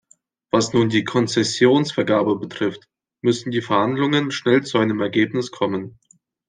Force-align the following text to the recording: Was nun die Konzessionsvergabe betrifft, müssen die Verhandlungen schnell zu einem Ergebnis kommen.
Was 0.49 0.73
nun 0.73 0.89
die 0.89 1.03
Konzessionsvergabe 1.03 2.35
betrifft, 2.39 2.89
müssen 3.21 3.51
die 3.51 3.61
Verhandlungen 3.61 4.31
schnell 4.31 4.63
zu 4.63 4.79
einem 4.79 4.99
Ergebnis 4.99 5.51
kommen. 5.51 5.99